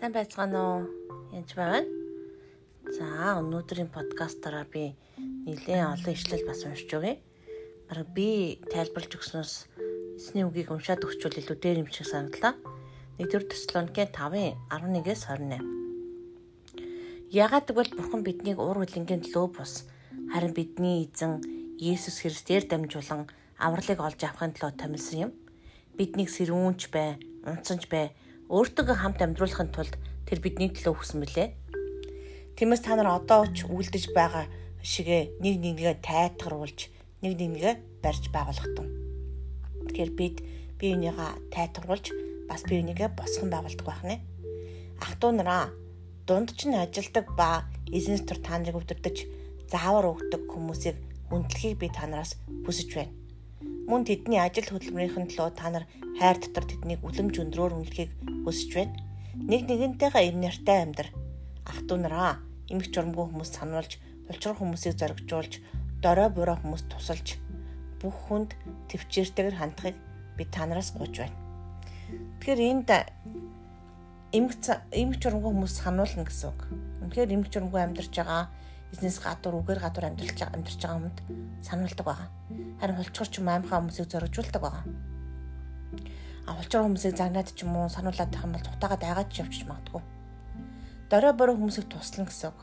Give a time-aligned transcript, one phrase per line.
[0.00, 0.88] Сайн байцгаана уу?
[1.28, 1.84] Янж байна.
[2.88, 4.96] За, өнөөдрийн подкастаараа би
[5.44, 7.20] нэлээд олон ишлэл бас уншиж өгье.
[7.84, 9.52] Бараг би тайлбарлаж өгснөөс
[10.16, 12.56] эсний үгийг уншаад өгчвөл илүү дээр юм шиг санагдлаа.
[13.20, 15.68] 1-р Тесалоникийн 5-ын 11-ээс 28.
[17.28, 19.84] Ягаад гэвэл Бурхан биднийг уур хөлөнгийн лөө бус
[20.32, 21.44] харин бидний эзэн
[21.76, 23.28] Есүс Христээр дамжуулан
[23.60, 25.36] авралыг олж авахын төлөө томилсон юм.
[25.92, 28.16] Биднийг сэрүүнч бай, унцанч бай
[28.50, 29.94] өөртөө хамт амьдруулахын тулд
[30.26, 31.54] тэр бидний төлөө хүсэн мөлий.
[32.58, 34.50] Тиймээс та нар одоо ч үлдэж байгаа
[34.82, 36.90] шигэ нэг нэгнийгээ тайтгаруулж
[37.22, 38.90] нэг нэгнийгээ барьж байгуулах тун.
[39.86, 40.36] Тэгэхээр бид
[40.82, 42.06] бие бинийгээ тайтгаруулж
[42.50, 44.18] бас бие бинийгээ босгон байгуулдаг байх нэ.
[44.98, 45.70] Ах トゥ нараа
[46.26, 49.16] дунд ч нь ажилдаг ба эзнес төр та нарыг өвдөрдөж
[49.70, 50.98] заавар өгдөг хүмүүсийг
[51.30, 52.34] хүндлэхийг би та нараас
[52.66, 53.19] хүсэж байна.
[53.90, 58.10] Мөн тэдний ажил хөдөлмөрийн төлөө та нар хайр дотор тэднийг үлэмж өндрөөр үнэлэхийг
[58.46, 58.94] хүсэж байна.
[59.34, 61.08] Нэг нэгнтэйгээ ив нартай амьдр.
[61.66, 62.38] Ах トゥ нараа
[62.70, 63.98] эмх журамгүй хүмүүс сануулж,
[64.30, 65.58] улчрал хүмүүсийг зоригжуулж,
[65.98, 67.34] дорой буруу хүмүүс тусалж,
[67.98, 68.54] бүх хүнд
[68.94, 69.98] төвчээртэйгэр хандахыг
[70.38, 71.34] би та нараас гуйж байна.
[72.38, 72.90] Тэгэхээр энд
[74.30, 74.54] эмх
[74.94, 76.60] эмх журамгүй хүмүүс сануулна гэсэн үг.
[77.02, 78.46] Үнэхээр эмх журамгүй амьдарч байгаа
[78.90, 81.18] бизнес гадуур үгээр гадуур амьдарч амьдарч байгаа хүмүүд
[81.62, 82.28] сануулдаг байгаа.
[82.82, 84.84] Харин хулчгарч юм аимхаа хүмүүсийг зоригжуулдаг байгаа.
[86.50, 90.02] А хулчгаар хүмүүсийг загнаад ч юм уу сануулад байх юм бол цутаагаа дайгаад явчих магадгүй.
[91.06, 92.58] Дорой бороо хүмүүсийг туслана гэсэн үг.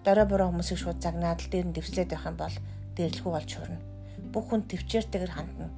[0.00, 2.56] Дорой бороо хүмүүсийг шууд загнаад л дээр нь дэвслээд байх юм бол
[2.96, 3.84] дээрлэхүү болж хурна.
[4.32, 5.68] Бүх хүн төвчээртэйгэр хандна.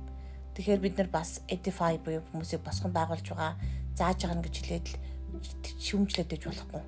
[0.54, 3.58] Тэгэхээр бид нар бас edify буюу хүмүүсийг босгон байгуулж байгаа
[3.98, 4.96] зааж байгаа гэж хэлээд л
[5.82, 6.82] шүмжлээд иж болохгүй.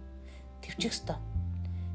[0.62, 1.34] Төвчих ёстой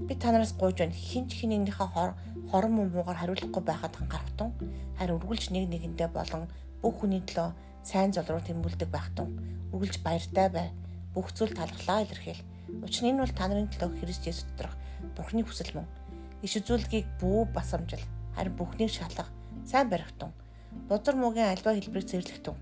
[0.08, 0.94] би та нараас гуйж байна.
[0.94, 2.12] Хинч хинэгнийхээ хор
[2.52, 4.50] хорон муугаар хариулахгүй байхад анхаарахтун
[4.98, 6.48] харин үргэлж нэг нэгэндээ болон
[6.82, 7.52] бүх хүний төлөө
[7.84, 9.28] сайн зол руу тэмүүлдэг байхтун
[9.74, 10.68] үргэлж баяртай бай.
[11.14, 12.42] Бүх зүйл талхлаа илэрхийл.
[12.86, 14.78] Учир нь энэ бол та нарын төлөө Христ Есүс доторх
[15.16, 15.88] Бурхны хүсэл мөн.
[16.46, 18.04] Иш үзүүлгийг бүү басамжил.
[18.36, 19.28] Харин бүхнийг шалгах
[19.66, 20.32] сайн барихтун
[20.90, 22.56] бузар муугийн альва хэлбэрийг зэрлэхтун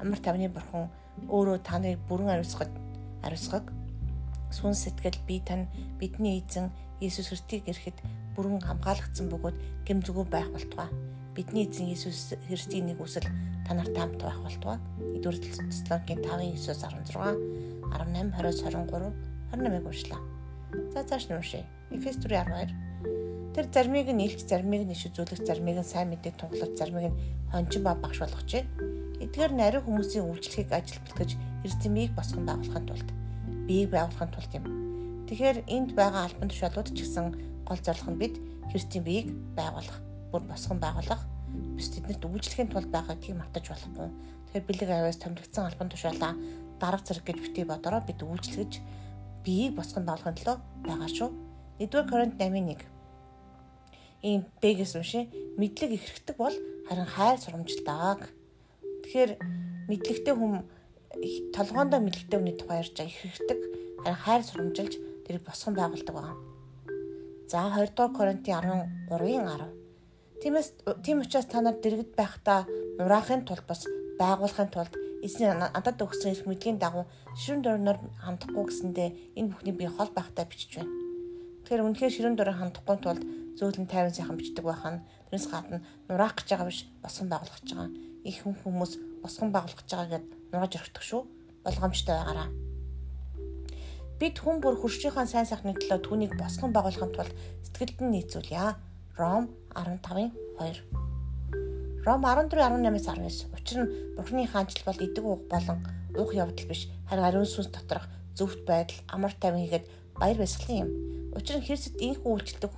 [0.00, 0.88] амар тавны бурхан
[1.28, 2.72] өөрөө та нарыг бүрэн ариусгад
[3.26, 3.64] ариусгаг.
[4.56, 5.66] Сүн сэтгэл би тань
[5.98, 6.70] бидний эзэн
[7.04, 8.00] Иесус Христийг ирэхэд
[8.34, 10.88] бүрэн хамгаалагдсан бөгөөд гэмзгүү байх болтугай.
[11.36, 13.28] Бидний эзэн Иесус Христийн нэг үсэл
[13.68, 14.78] та нарт хамт байх болтугай.
[15.20, 17.36] 1-р Тесалоникийн 5:9-16,
[17.92, 19.12] 18, 20, 23,
[19.52, 20.20] 28-ыг уншлаа.
[20.92, 21.68] За цааш нь уншъя.
[21.92, 22.72] Эфес 4:12.
[23.54, 27.18] Тэр зармыг нь илч, зармыг нь иш үзүүлэх, зармыг нь сайн мэдээг тунгалаж, зармыг нь
[27.52, 28.64] хончин ба багш болгочээ.
[29.22, 31.30] Эдгээр нарийн хүмүүсийн үйлчлэгийг ажилтгах гэж
[31.62, 33.08] эрдэмийг босгон байгуулахын тулд
[33.70, 34.93] биеийг байгуулахын тулд юм.
[35.28, 37.26] Тэгэхээр энд байгаа албан тушаалууд ч гэсэн
[37.64, 38.34] гол зорилго нь бид
[38.68, 39.98] Христийн биеийг байгуулах,
[40.28, 41.24] бүр босгон байгуулах,
[41.76, 44.08] бис тэднэрт үйлчлэхийн тулд байгаагыг мартаж болохгүй.
[44.52, 46.32] Тэгэхээр бэлэг аваас томрогдсон албан тушаалаа
[46.76, 48.72] дарга зэрэг гэж бити бодороо бид үйлчлэгж
[49.44, 51.30] биеийг босгон байгуулахын төлөө байгаа шүү.
[51.80, 52.84] 1-р Коринт 8:1
[54.24, 55.28] ийм бэгээс унши
[55.60, 56.56] мэдлэг ихэрхдэг бол
[56.88, 58.32] харин хайр сурамжлалдаг.
[59.04, 59.30] Тэгэхээр
[59.88, 60.64] мэдлэгтэй хүн
[61.52, 63.60] толгоондоо мэдлэгтэй хүний тухай ярьж байгаа ихэрхдэг
[64.00, 66.34] харин хайр сурамжилж тэрийг босгон байгуулдаг байна.
[67.48, 68.54] За 2 дугаар Коринтын
[69.10, 69.84] 13-ын 10.
[70.42, 70.68] Тиймээс
[71.04, 72.66] тийм учраас та нар дэрэгд байхдаа
[72.98, 73.86] нураахын тулд бас
[74.20, 74.92] байгуулахын тулд
[75.24, 77.04] эзний надад өгсөн эрх мэдлийн дагуу
[77.40, 79.08] ширүүн дөрнөр хандахгүй гэсэндээ
[79.38, 80.92] энэ бүхний би хол байхтай бичиж байна.
[81.64, 83.22] Тэгэхээр үнэхээр ширүүн дөрөөр хандахгүй тулд
[83.56, 85.00] зөөлөн тайван сайхан бичдэг байх нь
[85.32, 87.90] тэрнээс гадна нураах гэж байгаа биш босгон байгуулах гэж байгаа.
[88.28, 88.92] Их хүн хүмүүс
[89.24, 91.22] босгон байгуулах гэж байгаа гэдээ нугаж орхидог шүү.
[91.64, 92.63] Болгоомжтой байгаараа.
[94.14, 97.34] Бид хүн бүр хуршийнхаа сайн сайхны төлөө түүнийг босгон байгуулахын тулд
[97.66, 98.78] сэтгэлд нь нийцүүлье.
[99.18, 100.30] Ром 15-ын
[100.62, 102.06] 2.
[102.06, 103.50] Ром 14-18-аас 19.
[103.58, 105.82] Учир нь Бурхны хаанчл бол идэг уух болон
[106.14, 108.06] уух явдал биш, харин ариун сүнс доторх
[108.38, 110.90] зөвхт байдал, амар тайван хийгээд баяр баясгалан юм.
[111.34, 112.70] Учир нь Христэд инхүү үйлчлдэг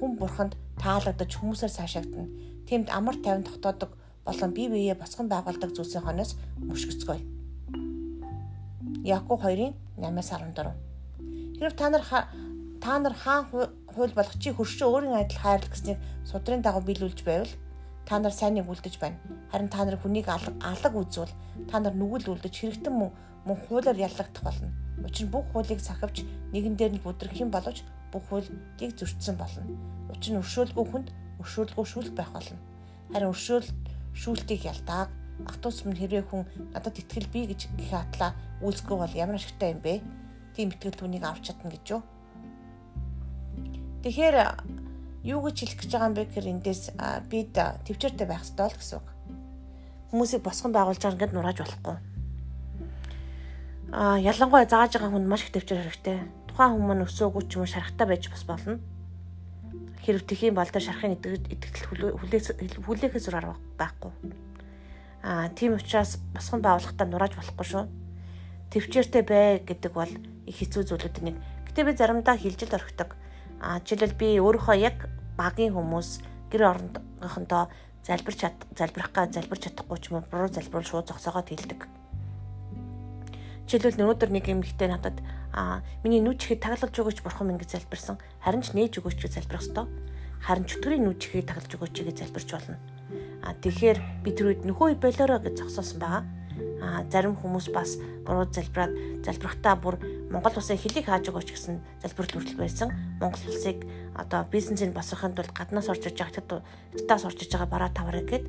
[0.00, 2.32] хүн бурханд таалагдаж хүмүүсээр цаашаагдана.
[2.64, 3.92] Тэмд амар тайван тогтоодог
[4.24, 6.32] болон бие биеэ босгон байгуулдаг зүйлсийн хойноос
[6.64, 7.41] мөшгөцгөё.
[9.04, 10.72] Яков 2-ын 8-14.
[11.58, 12.02] Хэрв та нар
[12.80, 17.52] та нар хаан хууль болох чи хөршөө өөрийн адил хайрлах гэснийг судрын дагуу биелүүлж байвал
[18.06, 19.18] та нар сайныг үлдэж байна.
[19.50, 21.34] Харин та нар хүнийг алаг үзвэл
[21.70, 23.10] та нар нүгэл үлдэж хэрэгтэн мөн
[23.46, 24.70] мөн хуулиар яллагдах болно.
[25.02, 26.22] Учир нь бүх хуулийг сахивч
[26.54, 27.82] нэгэн дээр нь бүдрэх юм боловч
[28.14, 29.62] бүх хуулийг зөрчсөн болно.
[30.14, 31.08] Учир нь өршөөлгүй хүнд
[31.42, 32.58] өршөөлгүй шүүлт байх болно.
[33.10, 33.66] Харин өршөөл
[34.14, 35.10] шүүлтийг ялдааг
[35.46, 36.42] ах トゥ ус минь хэрвээ хүн
[36.72, 38.32] надад итгэл бий гэж гэх атлаа
[38.62, 40.02] үйлсгүй бол ямар ашигтай юм бэ?
[40.54, 42.02] Тийм итгэл түүнийг авч чадна гэж юу?
[44.02, 44.36] Тэгэхээр
[45.22, 46.82] юу гэж хэлэх гэж байгаа юм бэ гэхээр эндээс
[47.30, 49.08] бид төвчөртэй байх ёстой л гэсэн үг.
[50.10, 51.96] Хүмүүсийг босгон байгуулж байгаа ингээд нурааж болохгүй.
[53.92, 56.18] а ялангуяа зааж байгаа хүнд маш их төвчээр хэрэгтэй.
[56.48, 58.80] Тухайн хүмүүс маань өсөөгүй ч юм уу шарахтаа байж бас болно.
[60.02, 62.18] Хэрв тхийн бол тэр шарахын итгэл
[62.82, 64.10] хүлээхээс зур арга байхгүй.
[65.22, 67.84] Аа тийм учраас босгон байгуулахтаа нурааж болохгүй шүү.
[68.74, 71.36] Төвчээртэй бай гэдэг бол их хэцүү зүйлүүд нэг.
[71.70, 73.14] Гэтэ би заримдаа хилжил орхидог.
[73.62, 75.06] Аа жишээлбэл би өөрийнхөө яг
[75.38, 77.70] багийн хүмүүс гэр орондохондоо
[78.02, 81.86] залбирч чад залбирах га залбирч чадахгүй ч юм уу буруу залбирал шууд зогсоогоод хэлдэг.
[83.70, 85.22] Жишээлбэл өнөөдөр нэг юм ихтэй надад
[85.54, 88.18] аа миний нүд чихийг таглаж өгөөч бурхан минь гэж залбирсан.
[88.42, 89.86] Харин ч нээж өгөөч гэж залбирах ёстой.
[90.42, 92.76] Харин чөтгөрийн нүд чихийг таглаж өгөөч гэж залбирч болно.
[93.46, 96.22] Аа тэгэхээр би тэр үед нөхөө болоороо гэж зогсоосон байгаа.
[96.82, 97.94] Аа зарим хүмүүс бас
[98.26, 100.02] буруу залбираад залбирахтаа бүр
[100.34, 102.90] Монгол улсын хэлийг хааж өгөөч гэсэн залбирал хүртэл байсан.
[103.22, 103.86] Монгол улсыг
[104.18, 108.44] одоо бизнесийг босгохын тулд гаднаас орж иж байгаа хятадаас орж иж байгаа бараа тавараа гэд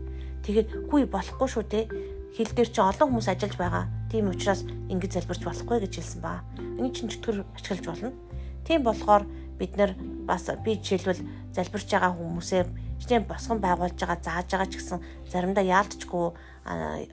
[0.49, 1.85] тэгээд хүй болохгүй шүү дээ
[2.33, 3.85] хил дээр чи олон хүмүүс ажиллаж байгаа.
[4.09, 6.41] Тийм учраас ингэж залбирч болохгүй гэж хэлсэн ба.
[6.81, 8.09] Энийг чинь чөтгөр ашиглаж болно.
[8.65, 9.29] Тийм болохоор
[9.61, 9.93] бид нэр
[10.25, 11.21] бас би жишээлбэл
[11.53, 12.61] залбирч байгаа хүмүүсээ
[13.01, 16.25] чиний босгон байгуулж байгаа зааж байгаа ч гэсэн заримдаа яалтчгүй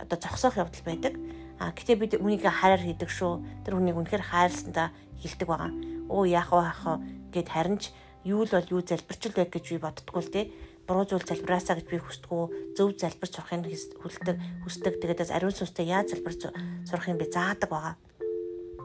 [0.03, 1.15] одоо зогсоох явдал байдаг.
[1.61, 3.65] А гэтээ бид үнийг хараар хийдэг шүү.
[3.69, 4.89] Тэр хүнийг үнэхээр хайрласандаа
[5.21, 5.71] хилдэг байгаа.
[6.09, 7.05] Оо яах вэ хаах
[7.35, 7.93] гэд харин ч
[8.25, 10.47] юу л бол юу залбирч л байг гэж би боддггүй л дээ
[10.91, 13.63] буруу зүйл залбираасаа гэж би хүсдэггүй зөв залбирч сурахыг
[14.03, 16.51] хүсдэг хүсдэг тэгээд ариун сүнстэй яаж залбирч
[16.91, 17.95] сурахыг би заадаг байгаа.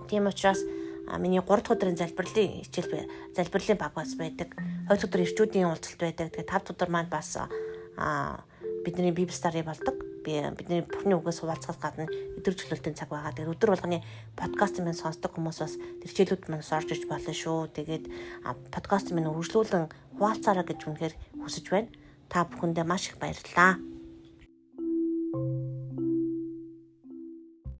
[0.05, 0.61] Тийм учраас
[1.19, 4.53] миний 3 дахь өдрийн залбирлын хичээл залбирлын баг бас байдаг.
[4.89, 6.33] 2 дахь өдөр ирчүүдийн уулзалт байдаг.
[6.33, 7.37] Тэгээд 5 дахь өдөр маань бас
[8.85, 9.95] бидний библи стари болдог.
[10.25, 13.33] Би бидний бүхний үгээс хуваалцахаас гадна өдөржлөлтийн цаг байгаа.
[13.33, 14.01] Тэгээд өдөр болгоны
[14.33, 17.69] подкаст минь сонсдог хүмүүс бас тэр хичээлүүд маань орж иж болно шүү.
[17.77, 18.05] Тэгээд
[18.73, 21.13] подкаст минь үргэлжлүүлэн хуваалцаараа гэж үнэхээр
[21.45, 21.89] хүсэж байна.
[22.29, 23.94] Та бүхэндээ маш их баярлалаа.